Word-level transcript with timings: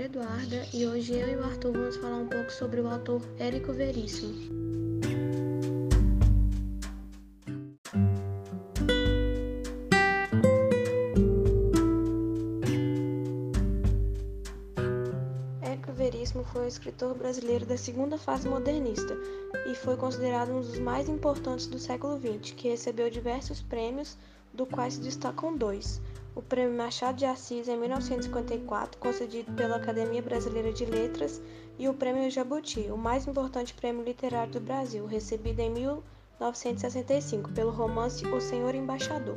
Eduarda 0.00 0.64
e 0.72 0.86
hoje 0.86 1.12
eu 1.12 1.28
e 1.28 1.34
o 1.34 1.42
Arthur 1.42 1.72
vamos 1.72 1.96
falar 1.96 2.18
um 2.18 2.28
pouco 2.28 2.52
sobre 2.52 2.80
o 2.80 2.86
autor 2.86 3.20
Érico 3.36 3.72
Veríssimo. 3.72 4.32
Érico 15.60 15.92
Veríssimo 15.92 16.44
foi 16.44 16.62
um 16.62 16.68
escritor 16.68 17.16
brasileiro 17.16 17.66
da 17.66 17.76
segunda 17.76 18.16
fase 18.16 18.48
modernista 18.48 19.16
e 19.66 19.74
foi 19.74 19.96
considerado 19.96 20.52
um 20.52 20.60
dos 20.60 20.78
mais 20.78 21.08
importantes 21.08 21.66
do 21.66 21.78
século 21.78 22.20
XX, 22.20 22.52
que 22.52 22.68
recebeu 22.68 23.10
diversos 23.10 23.60
prêmios, 23.62 24.16
do 24.58 24.66
quais 24.66 24.94
se 24.94 25.00
destacam 25.00 25.56
dois 25.56 26.02
o 26.38 26.42
Prêmio 26.42 26.76
Machado 26.76 27.16
de 27.16 27.26
Assis 27.26 27.66
em 27.66 27.76
1954, 27.76 29.00
concedido 29.00 29.50
pela 29.54 29.74
Academia 29.74 30.22
Brasileira 30.22 30.72
de 30.72 30.84
Letras, 30.84 31.42
e 31.76 31.88
o 31.88 31.94
Prêmio 31.94 32.30
Jabuti, 32.30 32.88
o 32.92 32.96
mais 32.96 33.26
importante 33.26 33.74
prêmio 33.74 34.04
literário 34.04 34.52
do 34.52 34.60
Brasil, 34.60 35.04
recebido 35.04 35.58
em 35.58 35.70
1965 35.70 37.50
pelo 37.50 37.72
romance 37.72 38.24
O 38.24 38.40
Senhor 38.40 38.72
Embaixador. 38.72 39.36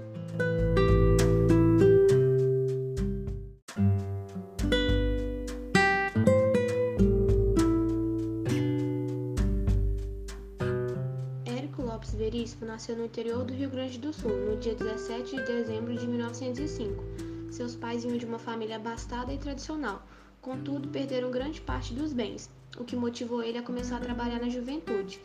Veríssimo 12.42 12.66
nasceu 12.66 12.96
no 12.96 13.06
interior 13.06 13.46
do 13.46 13.54
Rio 13.54 13.70
Grande 13.70 14.00
do 14.00 14.12
Sul, 14.12 14.32
no 14.32 14.58
dia 14.58 14.74
17 14.74 15.36
de 15.36 15.44
dezembro 15.44 15.96
de 15.96 16.08
1905. 16.08 17.04
Seus 17.52 17.76
pais 17.76 18.04
vinham 18.04 18.18
de 18.18 18.26
uma 18.26 18.40
família 18.40 18.78
abastada 18.78 19.32
e 19.32 19.38
tradicional, 19.38 20.04
contudo, 20.42 20.90
perderam 20.90 21.30
grande 21.30 21.62
parte 21.62 21.94
dos 21.94 22.14
bens, 22.14 22.50
o 22.80 22.84
que 22.84 22.96
motivou 22.96 23.44
ele 23.44 23.60
a 23.60 23.62
começar 23.62 23.98
a 23.98 24.00
trabalhar 24.00 24.40
na 24.40 24.50
juventude. 24.50 25.22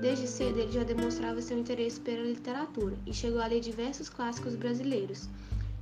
Desde 0.00 0.26
cedo, 0.26 0.58
ele 0.58 0.72
já 0.72 0.82
demonstrava 0.84 1.42
seu 1.42 1.58
interesse 1.58 2.00
pela 2.00 2.22
literatura 2.22 2.96
e 3.06 3.12
chegou 3.12 3.42
a 3.42 3.46
ler 3.46 3.60
diversos 3.60 4.08
clássicos 4.08 4.56
brasileiros. 4.56 5.28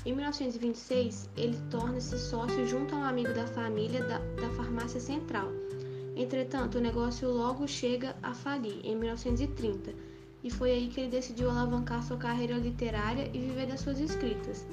Em 0.05 0.12
1926, 0.12 1.30
ele 1.36 1.58
torna-se 1.70 2.19
sócio 2.19 2.67
junto 2.67 2.92
a 2.96 2.98
um 2.98 3.05
amigo 3.05 3.33
da 3.33 3.46
família 3.46 4.02
da, 4.02 4.19
da 4.19 4.50
Farmácia 4.56 4.98
Central. 4.98 5.48
Entretanto, 6.17 6.78
o 6.78 6.80
negócio 6.80 7.30
logo 7.30 7.69
chega 7.69 8.17
a 8.20 8.34
falir 8.34 8.84
em 8.84 8.96
1930 8.96 10.11
e 10.42 10.50
foi 10.50 10.72
aí 10.72 10.88
que 10.88 11.00
ele 11.00 11.10
decidiu 11.10 11.50
alavancar 11.50 12.02
sua 12.02 12.16
carreira 12.16 12.56
literária 12.56 13.30
e 13.32 13.38
viver 13.38 13.66
das 13.66 13.80
suas 13.80 14.00
escritas. 14.00 14.66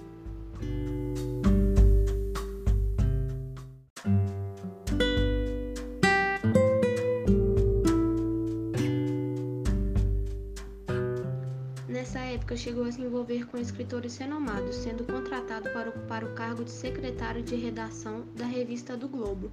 Nessa 11.88 12.20
época, 12.20 12.56
chegou 12.56 12.86
a 12.86 12.92
se 12.92 13.02
envolver 13.02 13.45
com 13.48 13.58
escritores 13.58 14.17
renomados, 14.17 14.76
sendo 14.78 15.04
contratado 15.04 15.70
para 15.72 15.89
ocupar 15.89 16.23
o 16.23 16.33
cargo 16.33 16.64
de 16.64 16.72
secretário 16.72 17.44
de 17.44 17.56
redação 17.56 18.26
da 18.36 18.45
revista 18.45 18.98
do 18.98 19.08
Globo, 19.08 19.52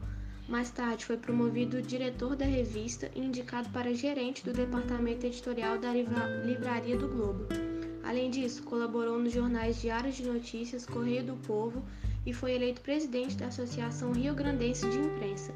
mais 0.48 0.70
tarde, 0.70 1.04
foi 1.04 1.16
promovido 1.16 1.82
diretor 1.82 2.36
da 2.36 2.44
revista 2.44 3.10
e 3.14 3.20
indicado 3.20 3.68
para 3.70 3.92
gerente 3.94 4.44
do 4.44 4.52
departamento 4.52 5.26
editorial 5.26 5.78
da 5.78 5.92
Livraria 5.92 6.96
do 6.96 7.08
Globo. 7.08 7.46
Além 8.04 8.30
disso, 8.30 8.62
colaborou 8.62 9.18
nos 9.18 9.32
jornais 9.32 9.80
Diários 9.80 10.14
de 10.14 10.24
Notícias, 10.24 10.86
Correio 10.86 11.24
do 11.24 11.36
Povo 11.46 11.82
e 12.24 12.32
foi 12.32 12.52
eleito 12.52 12.80
presidente 12.80 13.36
da 13.36 13.46
Associação 13.46 14.12
Rio 14.12 14.34
Grandense 14.34 14.88
de 14.88 14.98
Imprensa. 14.98 15.52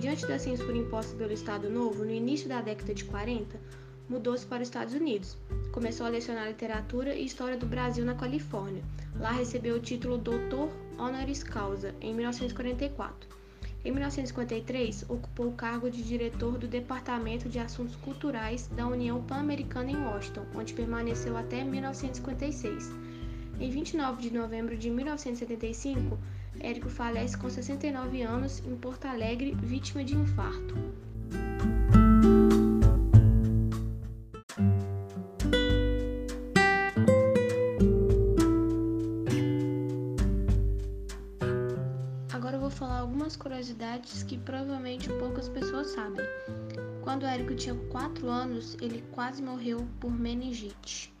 Diante 0.00 0.26
da 0.26 0.38
censura 0.38 0.76
imposta 0.76 1.16
pelo 1.16 1.32
Estado 1.32 1.70
Novo, 1.70 2.04
no 2.04 2.10
início 2.10 2.48
da 2.48 2.60
década 2.60 2.92
de 2.92 3.04
40, 3.04 3.60
mudou-se 4.08 4.44
para 4.44 4.62
os 4.62 4.68
Estados 4.68 4.94
Unidos. 4.94 5.36
Começou 5.70 6.06
a 6.06 6.10
lecionar 6.10 6.48
literatura 6.48 7.14
e 7.14 7.24
história 7.24 7.56
do 7.56 7.66
Brasil 7.66 8.04
na 8.04 8.14
Califórnia. 8.14 8.82
Lá 9.18 9.30
recebeu 9.30 9.76
o 9.76 9.80
título 9.80 10.18
Doutor 10.18 10.68
Honoris 10.98 11.44
Causa 11.44 11.94
em 12.00 12.12
1944. 12.12 13.43
Em 13.84 13.92
1953, 13.92 15.04
ocupou 15.10 15.48
o 15.48 15.52
cargo 15.52 15.90
de 15.90 16.02
diretor 16.02 16.56
do 16.56 16.66
Departamento 16.66 17.50
de 17.50 17.58
Assuntos 17.58 17.94
Culturais 17.96 18.66
da 18.68 18.86
União 18.86 19.22
Pan-Americana 19.22 19.90
em 19.90 20.02
Washington, 20.02 20.46
onde 20.54 20.72
permaneceu 20.72 21.36
até 21.36 21.62
1956. 21.62 22.90
Em 23.60 23.70
29 23.70 24.22
de 24.22 24.32
novembro 24.32 24.74
de 24.74 24.88
1975, 24.88 26.18
Érico 26.60 26.88
falece 26.88 27.36
com 27.36 27.50
69 27.50 28.22
anos 28.22 28.62
em 28.66 28.74
Porto 28.74 29.04
Alegre, 29.04 29.54
vítima 29.54 30.02
de 30.02 30.16
infarto. 30.16 30.74
Falar 42.74 42.98
algumas 42.98 43.36
curiosidades 43.36 44.22
que 44.24 44.36
provavelmente 44.36 45.08
poucas 45.08 45.48
pessoas 45.48 45.88
sabem. 45.88 46.24
Quando 47.02 47.24
Érico 47.24 47.54
tinha 47.54 47.74
4 47.74 48.28
anos, 48.28 48.76
ele 48.80 49.04
quase 49.12 49.42
morreu 49.42 49.86
por 50.00 50.10
meningite. 50.10 51.12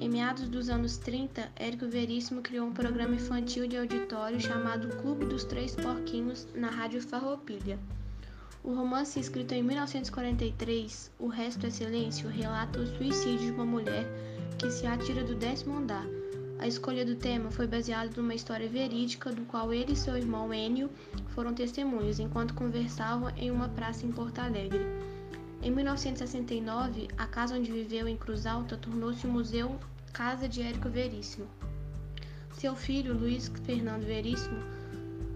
Em 0.00 0.08
meados 0.08 0.48
dos 0.48 0.68
anos 0.68 0.96
30, 0.98 1.50
Érico 1.56 1.86
Veríssimo 1.86 2.42
criou 2.42 2.66
um 2.66 2.72
programa 2.72 3.14
infantil 3.14 3.66
de 3.66 3.76
auditório 3.76 4.40
chamado 4.40 4.96
Clube 4.96 5.26
dos 5.26 5.44
Três 5.44 5.74
Porquinhos 5.74 6.46
na 6.54 6.68
Rádio 6.68 7.00
Farroupilha. 7.00 7.78
O 8.62 8.74
romance 8.74 9.20
escrito 9.20 9.52
em 9.52 9.62
1943, 9.62 11.12
O 11.18 11.28
Resto 11.28 11.66
é 11.66 11.70
Silêncio, 11.70 12.28
relata 12.28 12.80
o 12.80 12.86
suicídio 12.86 13.46
de 13.46 13.52
uma 13.52 13.64
mulher 13.64 14.06
que 14.58 14.70
se 14.70 14.86
atira 14.86 15.22
do 15.22 15.34
décimo 15.34 15.78
andar 15.78 16.06
a 16.58 16.66
escolha 16.66 17.04
do 17.04 17.14
tema 17.14 17.50
foi 17.50 17.66
baseada 17.66 18.10
numa 18.16 18.34
história 18.34 18.68
verídica 18.68 19.30
do 19.30 19.42
qual 19.44 19.72
ele 19.74 19.92
e 19.92 19.96
seu 19.96 20.16
irmão 20.16 20.52
Enio 20.52 20.90
foram 21.28 21.52
testemunhas 21.52 22.18
enquanto 22.18 22.54
conversavam 22.54 23.30
em 23.36 23.50
uma 23.50 23.68
praça 23.68 24.06
em 24.06 24.12
Porto 24.12 24.38
Alegre. 24.38 24.80
Em 25.62 25.70
1969, 25.70 27.08
a 27.16 27.26
casa 27.26 27.56
onde 27.56 27.70
viveu 27.70 28.08
em 28.08 28.16
Cruz 28.16 28.46
Alta 28.46 28.76
tornou-se 28.76 29.26
o 29.26 29.30
Museu 29.30 29.78
Casa 30.12 30.48
de 30.48 30.62
Érico 30.62 30.88
Veríssimo. 30.88 31.46
Seu 32.52 32.74
filho, 32.74 33.12
Luiz 33.12 33.52
Fernando 33.64 34.04
Veríssimo, 34.04 34.58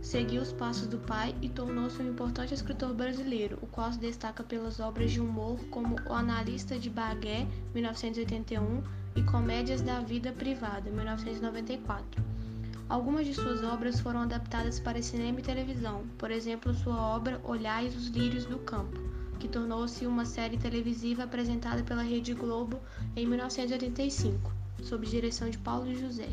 seguiu 0.00 0.40
os 0.40 0.52
passos 0.52 0.86
do 0.86 0.98
pai 0.98 1.34
e 1.42 1.50
tornou-se 1.50 2.00
um 2.00 2.08
importante 2.08 2.54
escritor 2.54 2.94
brasileiro, 2.94 3.58
o 3.60 3.66
qual 3.66 3.92
se 3.92 3.98
destaca 3.98 4.42
pelas 4.42 4.80
obras 4.80 5.10
de 5.10 5.20
humor 5.20 5.58
como 5.70 5.96
O 6.08 6.14
Analista 6.14 6.78
de 6.78 6.88
Bagué, 6.88 7.46
1981, 7.74 8.82
e 9.16 9.22
Comédias 9.22 9.82
da 9.82 10.00
Vida 10.00 10.32
Privada, 10.32 10.90
1994. 10.90 12.22
Algumas 12.88 13.26
de 13.26 13.34
suas 13.34 13.62
obras 13.62 14.00
foram 14.00 14.20
adaptadas 14.20 14.80
para 14.80 15.02
cinema 15.02 15.38
e 15.38 15.42
televisão, 15.42 16.04
por 16.18 16.30
exemplo, 16.30 16.74
sua 16.74 17.00
obra 17.00 17.40
Olhais 17.44 17.94
os 17.96 18.08
Lírios 18.08 18.44
do 18.46 18.58
Campo, 18.58 18.98
que 19.38 19.48
tornou-se 19.48 20.06
uma 20.06 20.24
série 20.24 20.58
televisiva 20.58 21.24
apresentada 21.24 21.82
pela 21.82 22.02
Rede 22.02 22.34
Globo 22.34 22.80
em 23.14 23.26
1985, 23.26 24.52
sob 24.82 25.06
direção 25.06 25.48
de 25.48 25.58
Paulo 25.58 25.94
José. 25.94 26.28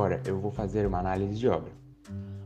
Agora 0.00 0.22
eu 0.24 0.40
vou 0.40 0.50
fazer 0.50 0.86
uma 0.86 0.98
análise 0.98 1.38
de 1.38 1.46
obra. 1.46 1.70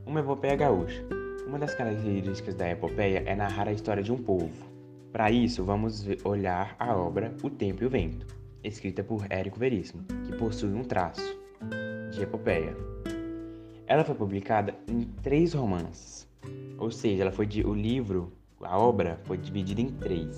Uma 0.04 0.18
epopeia 0.18 0.56
gaúcha. 0.56 1.00
Uma 1.46 1.56
das 1.56 1.72
características 1.72 2.56
da 2.56 2.68
epopeia 2.68 3.22
é 3.24 3.36
narrar 3.36 3.68
a 3.68 3.72
história 3.72 4.02
de 4.02 4.10
um 4.10 4.16
povo. 4.16 4.50
Para 5.12 5.30
isso, 5.30 5.62
vamos 5.62 6.04
olhar 6.24 6.74
a 6.80 6.96
obra 6.96 7.32
O 7.44 7.48
Tempo 7.48 7.84
e 7.84 7.86
o 7.86 7.90
Vento, 7.90 8.26
escrita 8.64 9.04
por 9.04 9.24
Érico 9.30 9.56
Veríssimo, 9.56 10.02
que 10.26 10.36
possui 10.36 10.74
um 10.74 10.82
traço 10.82 11.38
de 12.10 12.24
epopeia. 12.24 12.76
Ela 13.86 14.02
foi 14.02 14.16
publicada 14.16 14.74
em 14.88 15.02
três 15.22 15.54
romances, 15.54 16.28
ou 16.76 16.90
seja, 16.90 17.22
ela 17.22 17.30
foi 17.30 17.46
de, 17.46 17.64
o 17.64 17.72
livro, 17.72 18.32
a 18.62 18.76
obra 18.76 19.20
foi 19.22 19.38
dividida 19.38 19.80
em 19.80 19.92
três, 19.92 20.34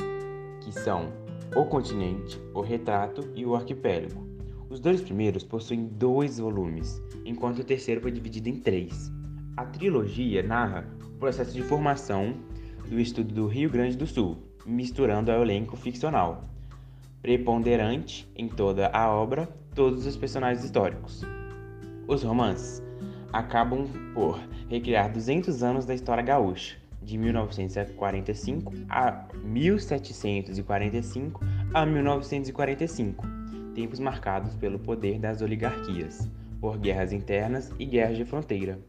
que 0.61 0.71
são 0.71 1.11
O 1.57 1.65
Continente, 1.65 2.39
O 2.53 2.61
Retrato 2.61 3.27
e 3.35 3.47
O 3.47 3.57
Arquipélago. 3.57 4.36
Os 4.69 4.81
dois 4.81 5.01
primeiros 5.01 5.45
possuem 5.45 5.87
dois 5.87 6.39
volumes, 6.39 7.01
enquanto 7.25 7.61
o 7.61 7.65
terceiro 7.65 8.01
foi 8.01 8.11
dividido 8.11 8.49
em 8.49 8.59
três. 8.59 9.13
A 9.57 9.65
trilogia 9.65 10.43
narra 10.43 10.87
o 11.05 11.19
processo 11.19 11.53
de 11.53 11.63
formação 11.63 12.35
do 12.89 12.99
estudo 12.99 13.33
do 13.33 13.47
Rio 13.47 13.71
Grande 13.71 13.97
do 13.97 14.07
Sul, 14.07 14.37
misturando 14.67 15.31
ao 15.31 15.43
elenco 15.43 15.77
ficcional, 15.77 16.45
preponderante 17.23 18.29
em 18.37 18.49
toda 18.49 18.89
a 18.89 19.09
obra 19.09 19.49
todos 19.75 20.05
os 20.05 20.17
personagens 20.17 20.65
históricos. 20.65 21.23
Os 22.09 22.23
romances 22.23 22.83
acabam 23.33 23.87
por 24.15 24.41
recriar 24.69 25.13
200 25.13 25.63
anos 25.63 25.87
da 25.87 25.95
história 25.95 26.23
gaúcha, 26.23 26.77
de 27.03 27.17
1945 27.17 28.73
a 28.89 29.27
1745 29.45 31.41
a 31.73 31.87
1945, 31.87 33.25
tempos 33.77 34.01
marcados 34.01 34.57
pelo 34.57 34.79
poder 34.79 35.19
das 35.19 35.43
oligarquias, 35.43 36.27
por 36.59 36.79
guerras 36.79 37.13
internas 37.13 37.71
e 37.79 37.85
guerras 37.85 38.17
de 38.17 38.25
fronteira. 38.25 38.81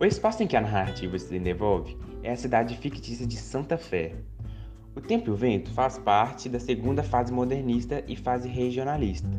O 0.00 0.04
espaço 0.04 0.42
em 0.42 0.46
que 0.48 0.56
a 0.56 0.60
narrativa 0.60 1.16
se 1.16 1.38
desenvolve 1.38 1.96
é 2.24 2.32
a 2.32 2.36
cidade 2.36 2.76
fictícia 2.76 3.24
de 3.24 3.36
Santa 3.36 3.78
Fé. 3.78 4.16
O 4.96 5.00
Tempo 5.00 5.30
e 5.30 5.32
o 5.32 5.36
Vento 5.36 5.70
faz 5.70 5.98
parte 5.98 6.48
da 6.48 6.58
segunda 6.58 7.04
fase 7.04 7.32
modernista 7.32 8.02
e 8.08 8.16
fase 8.16 8.48
regionalista. 8.48 9.30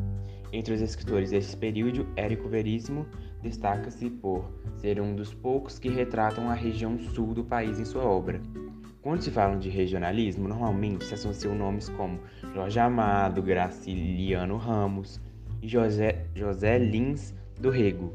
Entre 0.50 0.72
os 0.72 0.80
escritores 0.80 1.30
desse 1.30 1.54
período, 1.54 2.08
Érico 2.16 2.48
Veríssimo 2.48 3.06
destaca-se 3.42 4.08
por 4.08 4.50
ser 4.78 4.98
um 4.98 5.14
dos 5.14 5.34
poucos 5.34 5.78
que 5.78 5.90
retratam 5.90 6.48
a 6.48 6.54
região 6.54 6.98
sul 6.98 7.34
do 7.34 7.44
país 7.44 7.78
em 7.78 7.84
sua 7.84 8.04
obra. 8.04 8.40
Quando 9.02 9.22
se 9.22 9.30
fala 9.30 9.56
de 9.56 9.70
regionalismo, 9.70 10.46
normalmente 10.48 11.04
se 11.04 11.14
associam 11.14 11.54
nomes 11.54 11.88
como 11.88 12.20
Jorge 12.54 12.78
Amado, 12.78 13.42
Graciliano 13.42 14.56
Ramos 14.56 15.20
e 15.62 15.68
José, 15.68 16.26
José 16.34 16.78
Lins 16.78 17.34
do 17.58 17.70
Rego 17.70 18.12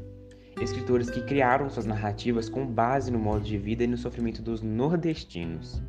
escritores 0.62 1.10
que 1.10 1.20
criaram 1.20 1.68
suas 1.68 1.84
narrativas 1.84 2.48
com 2.48 2.66
base 2.66 3.10
no 3.10 3.18
modo 3.18 3.44
de 3.44 3.58
vida 3.58 3.84
e 3.84 3.86
no 3.86 3.98
sofrimento 3.98 4.40
dos 4.40 4.62
nordestinos. 4.62 5.82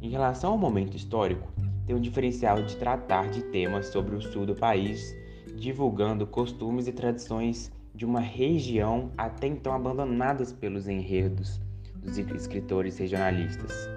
Em 0.00 0.10
relação 0.10 0.52
ao 0.52 0.58
momento 0.58 0.96
histórico, 0.96 1.48
tem 1.86 1.94
um 1.94 2.00
diferencial 2.00 2.62
de 2.62 2.76
tratar 2.76 3.30
de 3.30 3.42
temas 3.44 3.86
sobre 3.86 4.16
o 4.16 4.20
sul 4.20 4.44
do 4.44 4.56
país, 4.56 5.14
divulgando 5.54 6.26
costumes 6.26 6.88
e 6.88 6.92
tradições 6.92 7.70
de 7.94 8.04
uma 8.04 8.20
região 8.20 9.12
até 9.16 9.46
então 9.46 9.72
abandonadas 9.72 10.52
pelos 10.52 10.88
enredos 10.88 11.60
dos 11.94 12.18
escritores 12.18 12.98
regionalistas, 12.98 13.88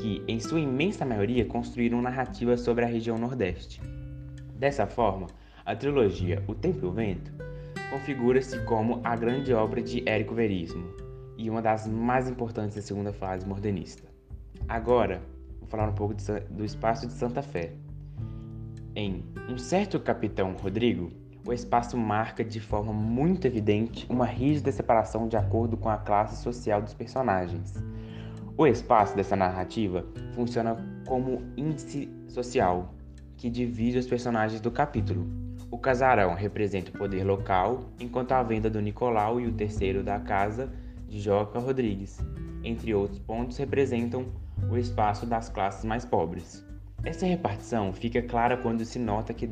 que, 0.00 0.22
em 0.26 0.40
sua 0.40 0.60
imensa 0.60 1.04
maioria, 1.04 1.44
construíram 1.44 2.02
narrativas 2.02 2.60
sobre 2.60 2.84
a 2.84 2.88
região 2.88 3.18
Nordeste. 3.18 3.80
Dessa 4.56 4.86
forma, 4.86 5.26
a 5.64 5.74
trilogia 5.74 6.42
O 6.46 6.54
Tempo 6.54 6.84
e 6.84 6.88
o 6.88 6.92
Vento 6.92 7.32
configura-se 7.90 8.58
como 8.64 9.00
a 9.04 9.14
grande 9.14 9.52
obra 9.52 9.82
de 9.82 10.08
Érico 10.08 10.34
Veríssimo 10.34 10.88
e 11.36 11.50
uma 11.50 11.60
das 11.60 11.86
mais 11.86 12.28
importantes 12.28 12.76
da 12.76 12.82
segunda 12.82 13.12
fase 13.12 13.46
modernista. 13.46 14.02
Agora, 14.68 15.22
vou 15.58 15.68
falar 15.68 15.88
um 15.88 15.94
pouco 15.94 16.14
do 16.50 16.64
espaço 16.64 17.06
de 17.06 17.12
Santa 17.12 17.42
Fé. 17.42 17.72
Em 18.94 19.24
Um 19.48 19.58
Certo 19.58 19.98
Capitão 20.00 20.52
Rodrigo, 20.52 21.10
o 21.44 21.52
espaço 21.52 21.96
marca 21.96 22.44
de 22.44 22.60
forma 22.60 22.92
muito 22.92 23.46
evidente 23.46 24.06
uma 24.08 24.24
rígida 24.24 24.70
separação 24.70 25.26
de 25.26 25.36
acordo 25.36 25.76
com 25.76 25.88
a 25.88 25.96
classe 25.96 26.42
social 26.42 26.80
dos 26.80 26.94
personagens. 26.94 27.74
O 28.56 28.66
espaço 28.66 29.16
dessa 29.16 29.36
narrativa 29.36 30.04
funciona 30.34 30.76
como 31.06 31.42
índice 31.56 32.08
social 32.28 32.94
que 33.36 33.50
divide 33.50 33.98
os 33.98 34.06
personagens 34.06 34.60
do 34.60 34.70
capítulo, 34.70 35.26
o 35.72 35.78
casarão 35.78 36.34
representa 36.34 36.90
o 36.90 36.98
poder 36.98 37.24
local, 37.24 37.84
enquanto 37.98 38.32
a 38.32 38.42
venda 38.42 38.68
do 38.68 38.78
Nicolau 38.78 39.40
e 39.40 39.46
o 39.46 39.52
terceiro 39.52 40.02
da 40.02 40.20
casa 40.20 40.70
de 41.08 41.18
Joca 41.18 41.58
Rodrigues, 41.58 42.20
entre 42.62 42.92
outros 42.92 43.18
pontos, 43.20 43.56
representam 43.56 44.26
o 44.70 44.76
espaço 44.76 45.24
das 45.24 45.48
classes 45.48 45.82
mais 45.82 46.04
pobres. 46.04 46.62
Essa 47.02 47.24
repartição 47.24 47.90
fica 47.90 48.20
clara 48.20 48.58
quando 48.58 48.84
se 48.84 48.98
nota 48.98 49.32
que 49.32 49.48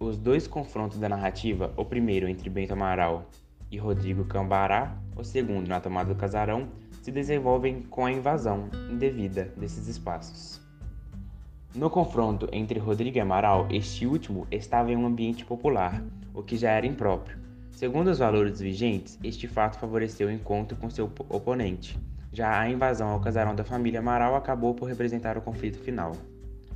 os 0.00 0.16
dois 0.16 0.48
confrontos 0.48 0.98
da 0.98 1.08
narrativa, 1.08 1.72
o 1.76 1.84
primeiro 1.84 2.28
entre 2.28 2.50
Bento 2.50 2.72
Amaral 2.72 3.30
e 3.70 3.78
Rodrigo 3.78 4.24
Cambará, 4.24 4.98
o 5.14 5.22
segundo 5.22 5.68
na 5.68 5.78
tomada 5.78 6.12
do 6.12 6.18
casarão, 6.18 6.68
se 7.06 7.12
desenvolvem 7.12 7.82
com 7.82 8.04
a 8.04 8.10
invasão 8.10 8.68
indevida 8.90 9.44
desses 9.56 9.86
espaços. 9.86 10.60
No 11.72 11.88
confronto 11.88 12.48
entre 12.50 12.80
Rodrigo 12.80 13.16
e 13.16 13.20
Amaral, 13.20 13.68
este 13.70 14.04
último 14.04 14.44
estava 14.50 14.90
em 14.90 14.96
um 14.96 15.06
ambiente 15.06 15.44
popular, 15.44 16.02
o 16.34 16.42
que 16.42 16.56
já 16.56 16.72
era 16.72 16.84
impróprio. 16.84 17.38
Segundo 17.70 18.08
os 18.10 18.18
valores 18.18 18.58
vigentes, 18.58 19.20
este 19.22 19.46
fato 19.46 19.78
favoreceu 19.78 20.26
o 20.26 20.32
encontro 20.32 20.76
com 20.78 20.90
seu 20.90 21.08
oponente. 21.28 21.96
Já 22.32 22.58
a 22.58 22.68
invasão 22.68 23.10
ao 23.10 23.20
casarão 23.20 23.54
da 23.54 23.62
família 23.62 24.00
Amaral 24.00 24.34
acabou 24.34 24.74
por 24.74 24.88
representar 24.88 25.38
o 25.38 25.42
conflito 25.42 25.78
final. 25.78 26.10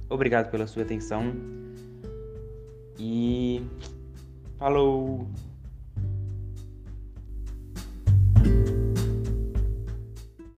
Obrigado 0.08 0.48
pela 0.48 0.68
sua 0.68 0.84
atenção 0.84 1.24
e 2.96 3.66
falou! 4.60 5.26